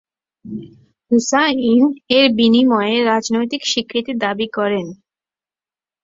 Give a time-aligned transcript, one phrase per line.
[1.11, 1.81] হুসাইন
[2.09, 4.85] এর বিনিময়ে রাজনৈতিক স্বীকৃতি দাবি করেন।